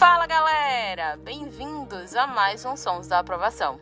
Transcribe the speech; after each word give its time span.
Fala 0.00 0.26
galera, 0.26 1.18
bem-vindos 1.18 2.16
a 2.16 2.26
mais 2.26 2.64
um 2.64 2.74
Sons 2.74 3.06
da 3.06 3.18
Aprovação. 3.18 3.78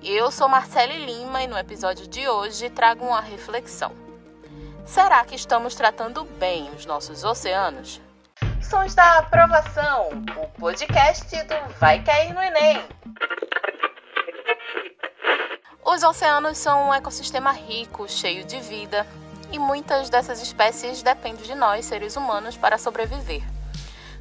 Eu 0.00 0.30
sou 0.30 0.48
Marcele 0.48 1.04
Lima 1.04 1.42
e 1.42 1.48
no 1.48 1.58
episódio 1.58 2.06
de 2.06 2.28
hoje 2.28 2.70
trago 2.70 3.04
uma 3.04 3.20
reflexão. 3.20 3.90
Será 4.84 5.24
que 5.24 5.34
estamos 5.34 5.74
tratando 5.74 6.22
bem 6.38 6.70
os 6.70 6.86
nossos 6.86 7.24
oceanos? 7.24 8.00
Sons 8.62 8.94
da 8.94 9.18
Aprovação, 9.18 10.10
o 10.44 10.60
podcast 10.60 11.36
do 11.42 11.74
Vai 11.80 12.04
Cair 12.04 12.32
no 12.32 12.40
Enem. 12.40 12.84
Os 15.84 16.04
oceanos 16.04 16.56
são 16.56 16.90
um 16.90 16.94
ecossistema 16.94 17.50
rico, 17.50 18.08
cheio 18.08 18.44
de 18.44 18.60
vida, 18.60 19.04
e 19.50 19.58
muitas 19.58 20.08
dessas 20.08 20.40
espécies 20.40 21.02
dependem 21.02 21.44
de 21.44 21.56
nós, 21.56 21.84
seres 21.84 22.14
humanos, 22.14 22.56
para 22.56 22.78
sobreviver. 22.78 23.42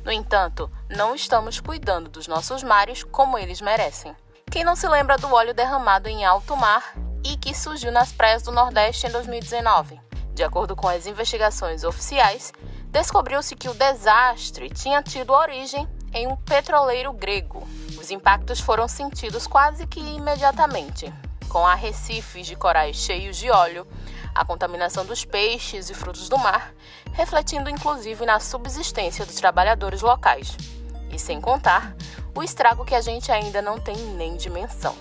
No 0.04 0.12
entanto, 0.12 0.68
não 0.90 1.16
estamos 1.16 1.60
cuidando 1.60 2.10
dos 2.10 2.28
nossos 2.28 2.62
mares 2.62 3.04
como 3.04 3.38
eles 3.38 3.62
merecem. 3.62 4.16
Quem 4.52 4.64
não 4.64 4.76
se 4.76 4.88
lembra 4.88 5.18
do 5.18 5.34
óleo 5.34 5.54
derramado 5.54 6.08
em 6.08 6.24
alto 6.24 6.56
mar 6.56 6.94
e 7.24 7.36
que 7.38 7.56
surgiu 7.56 7.92
nas 7.92 8.12
praias 8.12 8.44
do 8.44 8.52
Nordeste 8.52 9.08
em 9.08 9.12
2019? 9.12 10.00
De 10.34 10.44
acordo 10.44 10.76
com 10.76 10.88
as 10.88 11.08
investigações 11.08 11.84
oficiais, 11.84 12.54
descobriu-se 12.90 13.56
que 13.56 13.68
o 13.68 13.74
desastre 13.74 14.70
tinha 14.70 15.02
tido 15.02 15.34
origem 15.34 15.88
em 16.14 16.28
um 16.28 16.36
petroleiro 16.36 17.12
grego. 17.12 17.68
Os 18.00 18.12
impactos 18.12 18.60
foram 18.60 18.88
sentidos 18.88 19.48
quase 19.48 19.88
que 19.88 20.00
imediatamente, 20.00 21.12
com 21.50 21.66
arrecifes 21.66 22.46
de 22.46 22.56
corais 22.56 22.96
cheios 22.96 23.38
de 23.38 23.50
óleo, 23.50 23.88
a 24.36 24.46
contaminação 24.46 25.06
dos 25.06 25.26
peixes 25.26 25.90
e 25.90 25.94
frutos 25.94 26.30
do 26.30 26.38
mar, 26.38 26.74
refletindo 27.14 27.70
inclusive 27.70 28.26
na 28.26 28.40
subsistência 28.40 29.26
dos 29.26 29.36
trabalhadores 29.36 30.02
locais. 30.02 30.75
E 31.12 31.20
sem 31.20 31.40
contar 31.40 31.96
o 32.34 32.44
estrago 32.44 32.84
que 32.84 32.96
a 32.96 33.02
gente 33.02 33.32
ainda 33.32 33.62
não 33.62 33.80
tem 33.80 33.96
nem 34.16 34.36
dimensão. 34.36 34.96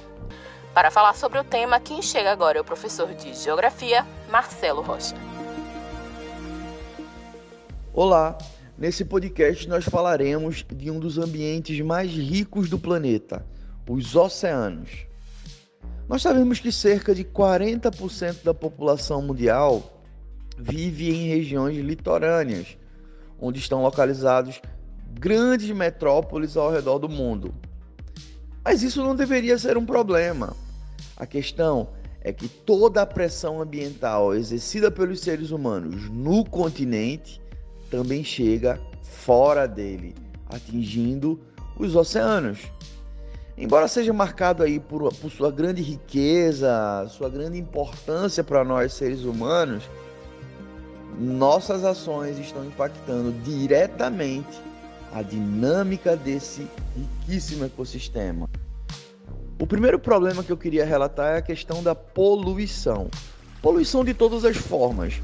Para 0.72 0.91
falar 0.91 1.14
sobre 1.14 1.38
o 1.38 1.44
tema, 1.44 1.78
quem 1.78 2.02
chega 2.02 2.30
agora 2.30 2.58
é 2.58 2.60
o 2.60 2.64
professor 2.64 3.12
de 3.14 3.33
Geografia, 3.34 4.05
Marcelo 4.28 4.82
Rocha. 4.82 5.14
Olá! 7.92 8.36
Nesse 8.77 9.05
podcast 9.05 9.69
nós 9.69 9.84
falaremos 9.84 10.64
de 10.75 10.91
um 10.91 10.98
dos 10.98 11.16
ambientes 11.16 11.80
mais 11.80 12.10
ricos 12.10 12.69
do 12.69 12.77
planeta, 12.77 13.47
os 13.88 14.16
oceanos. 14.16 15.06
Nós 16.08 16.22
sabemos 16.22 16.58
que 16.58 16.72
cerca 16.72 17.14
de 17.14 17.25
40% 17.25 18.42
da 18.42 18.52
população 18.52 19.22
mundial 19.22 20.02
vive 20.58 21.10
em 21.10 21.28
regiões 21.28 21.77
litorâneas, 21.78 22.77
onde 23.41 23.60
estão 23.60 23.82
localizados 23.82 24.60
grandes 25.18 25.70
metrópoles 25.70 26.56
ao 26.56 26.70
redor 26.70 26.98
do 26.98 27.08
mundo. 27.08 27.54
Mas 28.64 28.82
isso 28.82 29.02
não 29.02 29.14
deveria 29.14 29.58
ser 29.58 29.76
um 29.76 29.84
problema. 29.84 30.56
A 31.16 31.26
questão 31.26 31.88
é 32.20 32.32
que 32.32 32.48
toda 32.48 33.02
a 33.02 33.06
pressão 33.06 33.60
ambiental 33.60 34.34
exercida 34.34 34.90
pelos 34.90 35.20
seres 35.20 35.50
humanos 35.50 36.08
no 36.10 36.44
continente 36.44 37.40
também 37.90 38.24
chega 38.24 38.80
fora 39.02 39.66
dele, 39.68 40.14
atingindo 40.48 41.38
os 41.78 41.94
oceanos. 41.94 42.60
Embora 43.56 43.86
seja 43.86 44.12
marcado 44.12 44.62
aí 44.62 44.80
por, 44.80 45.14
por 45.14 45.30
sua 45.30 45.50
grande 45.50 45.80
riqueza, 45.80 47.06
sua 47.10 47.28
grande 47.28 47.58
importância 47.58 48.42
para 48.42 48.64
nós 48.64 48.94
seres 48.94 49.22
humanos, 49.24 49.84
nossas 51.18 51.84
ações 51.84 52.38
estão 52.38 52.64
impactando 52.64 53.32
diretamente 53.44 54.60
a 55.14 55.22
dinâmica 55.22 56.16
desse 56.16 56.66
riquíssimo 56.96 57.64
ecossistema. 57.64 58.50
O 59.60 59.66
primeiro 59.66 59.96
problema 59.96 60.42
que 60.42 60.50
eu 60.50 60.56
queria 60.56 60.84
relatar 60.84 61.36
é 61.36 61.38
a 61.38 61.42
questão 61.42 61.84
da 61.84 61.94
poluição. 61.94 63.08
Poluição 63.62 64.04
de 64.04 64.12
todas 64.12 64.44
as 64.44 64.56
formas. 64.56 65.22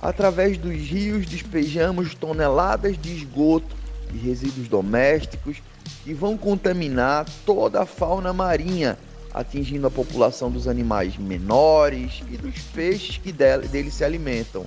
Através 0.00 0.58
dos 0.58 0.74
rios 0.74 1.24
despejamos 1.24 2.14
toneladas 2.14 3.00
de 3.00 3.16
esgoto 3.16 3.74
e 4.12 4.18
resíduos 4.18 4.68
domésticos 4.68 5.62
que 6.04 6.12
vão 6.12 6.36
contaminar 6.36 7.24
toda 7.46 7.80
a 7.80 7.86
fauna 7.86 8.34
marinha, 8.34 8.98
atingindo 9.32 9.86
a 9.86 9.90
população 9.90 10.50
dos 10.50 10.68
animais 10.68 11.16
menores 11.16 12.22
e 12.30 12.36
dos 12.36 12.58
peixes 12.74 13.16
que 13.16 13.32
dele, 13.32 13.90
se 13.90 14.04
alimentam. 14.04 14.66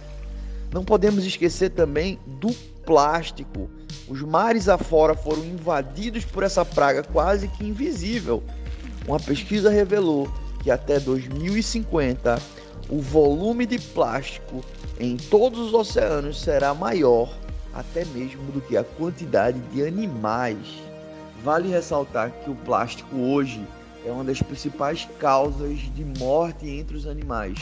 Não 0.71 0.83
podemos 0.83 1.25
esquecer 1.25 1.69
também 1.69 2.17
do 2.25 2.49
plástico. 2.85 3.69
Os 4.07 4.21
mares 4.21 4.69
afora 4.69 5.15
foram 5.15 5.43
invadidos 5.45 6.25
por 6.25 6.43
essa 6.43 6.63
praga 6.63 7.03
quase 7.03 7.47
que 7.47 7.65
invisível. 7.65 8.43
Uma 9.07 9.19
pesquisa 9.19 9.69
revelou 9.69 10.31
que 10.61 10.71
até 10.71 10.99
2050 10.99 12.41
o 12.89 12.99
volume 12.99 13.65
de 13.65 13.79
plástico 13.79 14.63
em 14.99 15.17
todos 15.17 15.59
os 15.59 15.73
oceanos 15.73 16.39
será 16.41 16.73
maior 16.73 17.33
até 17.73 18.05
mesmo 18.05 18.51
do 18.51 18.61
que 18.61 18.77
a 18.77 18.83
quantidade 18.83 19.59
de 19.71 19.83
animais. 19.85 20.57
Vale 21.43 21.69
ressaltar 21.69 22.31
que 22.31 22.49
o 22.49 22.55
plástico 22.55 23.17
hoje 23.17 23.65
é 24.05 24.11
uma 24.11 24.23
das 24.23 24.41
principais 24.41 25.07
causas 25.19 25.79
de 25.93 26.05
morte 26.19 26.69
entre 26.69 26.95
os 26.95 27.07
animais. 27.07 27.57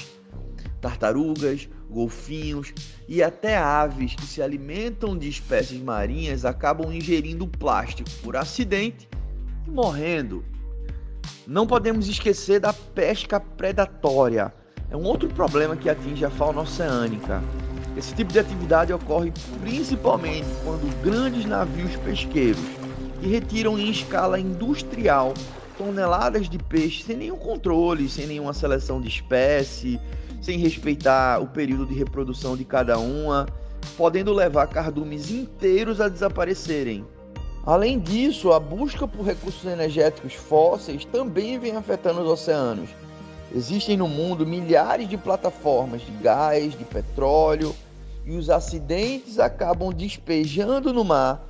Tartarugas, 0.81 1.69
golfinhos 1.91 2.73
e 3.07 3.21
até 3.21 3.57
aves 3.57 4.15
que 4.15 4.25
se 4.25 4.41
alimentam 4.41 5.17
de 5.17 5.27
espécies 5.27 5.81
marinhas 5.81 6.45
acabam 6.45 6.91
ingerindo 6.91 7.45
plástico 7.45 8.09
por 8.23 8.35
acidente 8.35 9.07
e 9.67 9.69
morrendo. 9.69 10.43
Não 11.45 11.67
podemos 11.67 12.07
esquecer 12.07 12.59
da 12.59 12.71
pesca 12.71 13.39
predatória. 13.39 14.53
É 14.89 14.95
um 14.95 15.03
outro 15.03 15.27
problema 15.29 15.75
que 15.75 15.89
atinge 15.89 16.23
a 16.23 16.29
fauna 16.29 16.61
oceânica. 16.61 17.41
Esse 17.97 18.15
tipo 18.15 18.31
de 18.31 18.39
atividade 18.39 18.93
ocorre 18.93 19.33
principalmente 19.61 20.47
quando 20.63 21.03
grandes 21.03 21.45
navios 21.45 21.95
pesqueiros 21.97 22.61
que 23.19 23.27
retiram 23.27 23.77
em 23.77 23.89
escala 23.91 24.39
industrial 24.39 25.33
toneladas 25.77 26.49
de 26.49 26.57
peixe 26.57 27.03
sem 27.03 27.17
nenhum 27.17 27.37
controle, 27.37 28.09
sem 28.09 28.27
nenhuma 28.27 28.53
seleção 28.53 29.01
de 29.01 29.07
espécie, 29.07 29.99
sem 30.41 30.57
respeitar 30.57 31.41
o 31.41 31.47
período 31.47 31.85
de 31.85 31.93
reprodução 31.93 32.55
de 32.55 32.65
cada 32.65 32.97
uma, 32.99 33.47
podendo 33.97 34.33
levar 34.33 34.67
cardumes 34.67 35.31
inteiros 35.31 36.01
a 36.01 36.07
desaparecerem. 36.07 37.05
Além 37.65 37.99
disso, 37.99 38.51
a 38.51 38.59
busca 38.59 39.07
por 39.07 39.25
recursos 39.25 39.65
energéticos 39.65 40.33
fósseis 40.33 41.05
também 41.05 41.59
vem 41.59 41.75
afetando 41.75 42.21
os 42.21 42.27
oceanos 42.27 42.89
Existem 43.53 43.97
no 43.97 44.07
mundo 44.07 44.47
milhares 44.47 45.09
de 45.09 45.17
plataformas 45.17 46.01
de 46.01 46.11
gás, 46.23 46.77
de 46.77 46.85
petróleo, 46.85 47.75
e 48.25 48.35
os 48.35 48.49
acidentes 48.49 49.39
acabam 49.39 49.91
despejando 49.91 50.93
no 50.93 51.03
mar 51.03 51.45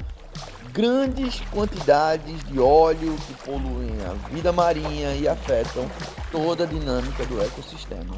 grandes 0.74 1.42
quantidades 1.52 2.44
de 2.46 2.60
óleo 2.60 3.16
que 3.28 3.34
poluem 3.46 3.92
a 4.10 4.14
vida 4.30 4.52
marinha 4.52 5.14
e 5.16 5.28
afetam 5.28 5.86
toda 6.32 6.64
a 6.64 6.68
dinâmica 6.68 7.26
do 7.26 7.42
ecossistema. 7.42 8.16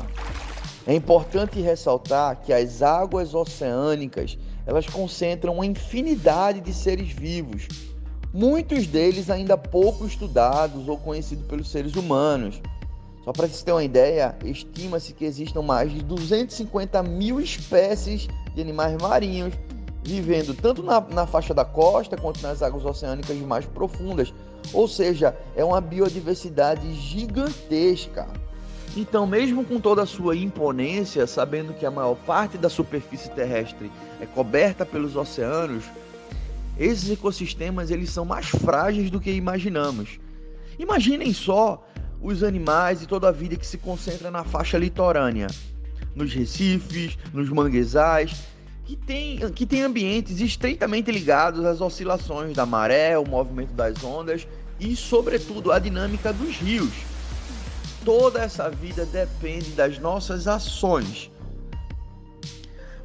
É 0.85 0.93
importante 0.93 1.59
ressaltar 1.61 2.41
que 2.41 2.53
as 2.53 2.81
águas 2.81 3.33
oceânicas, 3.33 4.37
elas 4.65 4.85
concentram 4.85 5.55
uma 5.55 5.65
infinidade 5.65 6.61
de 6.61 6.73
seres 6.73 7.09
vivos, 7.09 7.67
muitos 8.33 8.85
deles 8.85 9.29
ainda 9.29 9.57
pouco 9.57 10.05
estudados 10.05 10.87
ou 10.87 10.97
conhecidos 10.97 11.45
pelos 11.47 11.69
seres 11.69 11.95
humanos. 11.95 12.61
Só 13.23 13.31
para 13.31 13.47
você 13.47 13.63
ter 13.63 13.71
uma 13.71 13.83
ideia, 13.83 14.35
estima-se 14.43 15.13
que 15.13 15.23
existam 15.23 15.61
mais 15.61 15.91
de 15.91 16.03
250 16.03 17.01
mil 17.03 17.39
espécies 17.39 18.27
de 18.53 18.61
animais 18.61 18.97
marinhos 19.01 19.53
vivendo 20.03 20.53
tanto 20.53 20.83
na, 20.83 20.99
na, 20.99 21.25
faixa 21.25 21.53
da 21.53 21.63
costa 21.63 22.17
quanto 22.17 22.41
nas 22.41 22.61
águas 22.61 22.85
oceânicas 22.85 23.37
mais 23.39 23.65
profundas. 23.65 24.33
Ou 24.73 24.87
seja, 24.87 25.35
é 25.55 25.63
uma 25.63 25.79
biodiversidade 25.79 26.93
gigantesca. 26.93 28.27
Então, 28.95 29.25
mesmo 29.25 29.65
com 29.65 29.79
toda 29.79 30.03
a 30.03 30.05
sua 30.05 30.35
imponência, 30.35 31.25
sabendo 31.25 31.73
que 31.73 31.85
a 31.85 31.91
maior 31.91 32.15
parte 32.15 32.57
da 32.57 32.69
superfície 32.69 33.29
terrestre 33.31 33.91
é 34.21 34.25
coberta 34.25 34.85
pelos 34.85 35.15
oceanos, 35.15 35.83
esses 36.77 37.09
ecossistemas 37.09 37.91
eles 37.91 38.09
são 38.09 38.25
mais 38.25 38.47
frágeis 38.47 39.09
do 39.09 39.19
que 39.19 39.31
imaginamos. 39.31 40.19
Imaginem 40.77 41.33
só 41.33 41.83
os 42.21 42.43
animais 42.43 43.01
e 43.01 43.07
toda 43.07 43.27
a 43.29 43.31
vida 43.31 43.55
que 43.55 43.65
se 43.65 43.77
concentra 43.77 44.31
na 44.31 44.43
faixa 44.43 44.77
litorânea, 44.77 45.47
nos 46.15 46.33
recifes, 46.33 47.17
nos 47.33 47.49
manguezais, 47.49 48.43
que 48.85 48.95
tem, 48.95 49.37
que 49.51 49.65
tem 49.65 49.81
ambientes 49.81 50.39
estreitamente 50.39 51.11
ligados 51.11 51.65
às 51.65 51.79
oscilações 51.79 52.55
da 52.55 52.65
maré, 52.65 53.17
o 53.17 53.27
movimento 53.27 53.73
das 53.73 54.03
ondas 54.03 54.47
e, 54.79 54.95
sobretudo, 54.95 55.71
a 55.71 55.79
dinâmica 55.79 56.33
dos 56.33 56.57
rios. 56.57 56.93
Toda 58.03 58.41
essa 58.41 58.69
vida 58.69 59.05
depende 59.05 59.71
das 59.71 59.97
nossas 59.97 60.47
ações. 60.47 61.31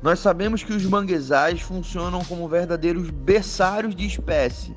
Nós 0.02 0.18
sabemos 0.18 0.62
que 0.62 0.72
os 0.72 0.84
manguezais 0.84 1.60
funcionam 1.60 2.24
como 2.24 2.48
verdadeiros 2.48 3.10
berçários 3.10 3.94
de 3.94 4.06
espécie, 4.06 4.76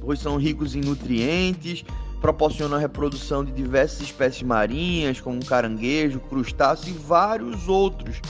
pois 0.00 0.18
são 0.18 0.36
ricos 0.36 0.74
em 0.74 0.80
nutrientes, 0.80 1.84
proporcionam 2.20 2.76
a 2.76 2.80
reprodução 2.80 3.44
de 3.44 3.52
diversas 3.52 4.00
espécies 4.00 4.42
marinhas, 4.42 5.20
como 5.20 5.44
caranguejo, 5.44 6.20
crustáceo 6.20 6.90
e 6.90 6.92
vários 6.98 7.68
outros. 7.68 8.20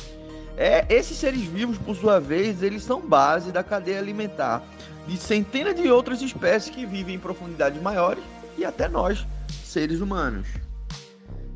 É, 0.57 0.85
esses 0.95 1.17
seres 1.17 1.43
vivos, 1.43 1.79
por 1.79 1.97
sua 1.97 2.21
vez, 2.21 2.63
eles 2.63 2.83
são 2.83 3.01
base 3.01 3.51
da 3.51 3.63
cadeia 3.63 3.99
alimentar 3.99 4.63
de 5.07 5.17
centenas 5.17 5.75
de 5.75 5.91
outras 5.91 6.23
espécies 6.23 6.75
que 6.75 6.87
vivem 6.87 7.17
em 7.17 7.19
profundidades 7.19 7.81
maiores 7.81 8.23
e 8.57 8.65
até 8.65 8.89
nós, 8.89 9.27
seres 9.65 10.01
humanos. 10.01 10.47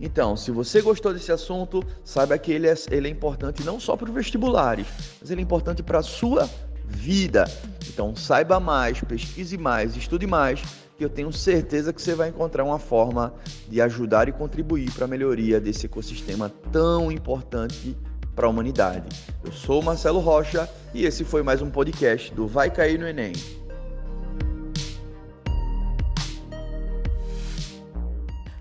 Então, 0.00 0.36
se 0.36 0.50
você 0.50 0.82
gostou 0.82 1.12
desse 1.12 1.32
assunto, 1.32 1.82
saiba 2.04 2.36
que 2.36 2.52
ele 2.52 2.68
é, 2.68 2.74
ele 2.90 3.08
é 3.08 3.10
importante 3.10 3.64
não 3.64 3.80
só 3.80 3.96
para 3.96 4.08
os 4.08 4.14
vestibulares, 4.14 4.86
mas 5.20 5.30
ele 5.30 5.40
é 5.40 5.44
importante 5.44 5.82
para 5.82 6.00
a 6.00 6.02
sua 6.02 6.48
vida. 6.86 7.44
Então, 7.88 8.14
saiba 8.14 8.60
mais, 8.60 9.00
pesquise 9.00 9.56
mais, 9.56 9.96
estude 9.96 10.26
mais, 10.26 10.62
que 10.98 11.04
eu 11.04 11.08
tenho 11.08 11.32
certeza 11.32 11.92
que 11.92 12.00
você 12.00 12.14
vai 12.14 12.28
encontrar 12.28 12.64
uma 12.64 12.78
forma 12.78 13.34
de 13.68 13.80
ajudar 13.80 14.28
e 14.28 14.32
contribuir 14.32 14.90
para 14.92 15.04
a 15.04 15.08
melhoria 15.08 15.60
desse 15.60 15.86
ecossistema 15.86 16.50
tão 16.70 17.10
importante 17.10 17.96
para 18.36 18.46
a 18.46 18.50
humanidade. 18.50 19.08
Eu 19.42 19.50
sou 19.50 19.82
Marcelo 19.82 20.20
Rocha 20.20 20.70
e 20.92 21.06
esse 21.06 21.24
foi 21.24 21.42
mais 21.42 21.62
um 21.62 21.70
podcast 21.70 22.32
do 22.34 22.46
Vai 22.46 22.70
Cair 22.70 23.00
no 23.00 23.08
Enem. 23.08 23.32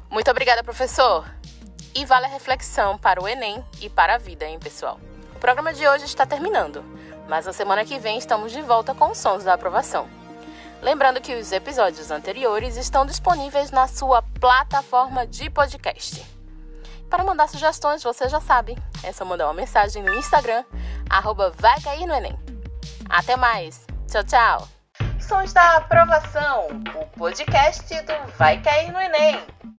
Muito 0.09 0.31
obrigada, 0.31 0.63
professor. 0.63 1.29
E 1.93 2.05
vale 2.05 2.25
a 2.25 2.29
reflexão 2.29 2.97
para 2.97 3.21
o 3.21 3.27
Enem 3.27 3.63
e 3.81 3.89
para 3.89 4.15
a 4.15 4.17
vida, 4.17 4.45
hein, 4.45 4.57
pessoal? 4.57 4.97
O 5.35 5.39
programa 5.39 5.73
de 5.73 5.85
hoje 5.85 6.05
está 6.05 6.25
terminando, 6.25 6.83
mas 7.27 7.45
na 7.45 7.51
semana 7.53 7.83
que 7.83 7.99
vem 7.99 8.17
estamos 8.17 8.53
de 8.53 8.61
volta 8.61 8.95
com 8.95 9.11
os 9.11 9.17
sons 9.17 9.43
da 9.43 9.53
aprovação. 9.53 10.07
Lembrando 10.81 11.19
que 11.19 11.35
os 11.35 11.51
episódios 11.51 12.11
anteriores 12.11 12.77
estão 12.77 13.05
disponíveis 13.05 13.71
na 13.71 13.87
sua 13.87 14.21
plataforma 14.21 15.27
de 15.27 15.49
podcast. 15.49 16.34
Para 17.15 17.23
mandar 17.23 17.47
sugestões, 17.47 18.03
você 18.03 18.27
já 18.27 18.41
sabe, 18.41 18.77
é 19.01 19.09
só 19.13 19.23
mandar 19.23 19.45
uma 19.45 19.53
mensagem 19.53 20.03
no 20.03 20.13
Instagram, 20.15 20.65
arroba 21.09 21.49
vai 21.57 21.79
cair 21.79 22.05
no 22.05 22.13
Enem. 22.13 22.37
Até 23.09 23.37
mais, 23.37 23.87
tchau, 24.11 24.21
tchau! 24.25 24.67
Sons 25.17 25.53
da 25.53 25.77
Aprovação, 25.77 26.67
o 26.93 27.05
podcast 27.17 27.87
do 28.01 28.37
Vai 28.37 28.61
Cair 28.61 28.91
no 28.91 28.99
Enem. 28.99 29.41